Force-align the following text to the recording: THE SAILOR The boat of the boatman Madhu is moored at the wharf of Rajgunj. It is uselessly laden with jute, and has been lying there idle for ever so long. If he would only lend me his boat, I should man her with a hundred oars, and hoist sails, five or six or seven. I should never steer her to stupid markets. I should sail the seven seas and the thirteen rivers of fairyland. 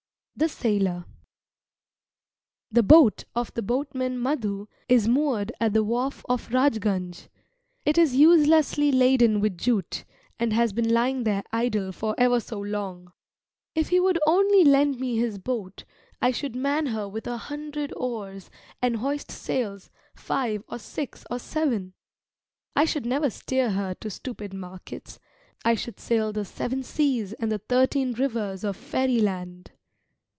THE 0.33 0.49
SAILOR 0.49 1.05
The 2.71 2.81
boat 2.81 3.25
of 3.35 3.53
the 3.53 3.61
boatman 3.61 4.17
Madhu 4.19 4.65
is 4.89 5.07
moored 5.07 5.51
at 5.59 5.73
the 5.73 5.83
wharf 5.83 6.25
of 6.27 6.49
Rajgunj. 6.49 7.27
It 7.85 7.99
is 7.99 8.15
uselessly 8.15 8.91
laden 8.91 9.39
with 9.39 9.55
jute, 9.59 10.03
and 10.39 10.51
has 10.51 10.73
been 10.73 10.89
lying 10.91 11.25
there 11.25 11.43
idle 11.53 11.91
for 11.91 12.15
ever 12.17 12.39
so 12.39 12.59
long. 12.59 13.11
If 13.75 13.89
he 13.89 13.99
would 13.99 14.17
only 14.25 14.63
lend 14.63 14.99
me 14.99 15.15
his 15.15 15.37
boat, 15.37 15.83
I 16.23 16.31
should 16.31 16.55
man 16.55 16.87
her 16.87 17.07
with 17.07 17.27
a 17.27 17.37
hundred 17.37 17.93
oars, 17.95 18.49
and 18.81 18.95
hoist 18.95 19.29
sails, 19.29 19.91
five 20.15 20.63
or 20.67 20.79
six 20.79 21.23
or 21.29 21.37
seven. 21.37 21.93
I 22.75 22.85
should 22.85 23.05
never 23.05 23.29
steer 23.29 23.69
her 23.71 23.93
to 24.01 24.09
stupid 24.09 24.55
markets. 24.55 25.19
I 25.63 25.75
should 25.75 25.99
sail 25.99 26.33
the 26.33 26.45
seven 26.45 26.81
seas 26.81 27.33
and 27.33 27.51
the 27.51 27.59
thirteen 27.59 28.13
rivers 28.13 28.63
of 28.63 28.75
fairyland. 28.75 29.69